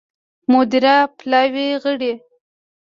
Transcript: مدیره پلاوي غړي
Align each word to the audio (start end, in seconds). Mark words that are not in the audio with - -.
مدیره 0.51 0.95
پلاوي 1.17 1.67
غړي 1.83 2.13